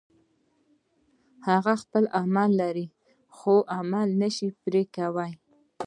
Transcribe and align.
هغه 1.47 1.73
خپل 1.83 2.03
تعریف 2.13 2.51
لري 2.61 2.85
خو 3.37 3.55
عمل 3.77 4.09
نشي 4.21 4.47
پرې 4.61 4.81
کولای. 4.95 5.31